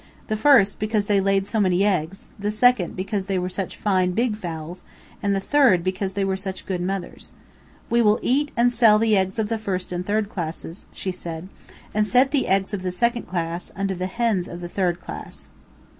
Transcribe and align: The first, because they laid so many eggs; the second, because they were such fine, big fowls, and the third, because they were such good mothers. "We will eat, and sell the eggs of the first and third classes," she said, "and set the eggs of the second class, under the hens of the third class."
The 0.29 0.35
first, 0.35 0.79
because 0.79 1.05
they 1.05 1.21
laid 1.21 1.45
so 1.45 1.59
many 1.59 1.83
eggs; 1.85 2.25
the 2.39 2.49
second, 2.49 2.95
because 2.95 3.27
they 3.27 3.37
were 3.37 3.49
such 3.49 3.77
fine, 3.77 4.13
big 4.13 4.35
fowls, 4.35 4.83
and 5.21 5.35
the 5.35 5.39
third, 5.39 5.83
because 5.83 6.13
they 6.13 6.25
were 6.25 6.35
such 6.35 6.65
good 6.65 6.81
mothers. 6.81 7.33
"We 7.87 8.01
will 8.01 8.17
eat, 8.23 8.51
and 8.57 8.71
sell 8.71 8.97
the 8.97 9.15
eggs 9.15 9.37
of 9.37 9.47
the 9.47 9.59
first 9.59 9.91
and 9.91 10.03
third 10.03 10.27
classes," 10.27 10.87
she 10.91 11.11
said, 11.11 11.49
"and 11.93 12.07
set 12.07 12.31
the 12.31 12.47
eggs 12.47 12.73
of 12.73 12.81
the 12.81 12.91
second 12.91 13.27
class, 13.27 13.71
under 13.75 13.93
the 13.93 14.07
hens 14.07 14.47
of 14.47 14.59
the 14.59 14.67
third 14.69 14.99
class." 14.99 15.49